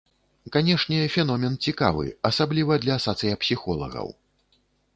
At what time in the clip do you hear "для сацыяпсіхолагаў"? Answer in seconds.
2.87-4.07